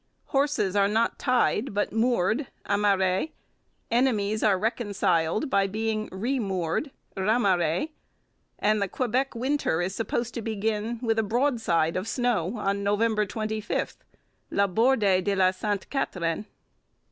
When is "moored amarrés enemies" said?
1.93-4.41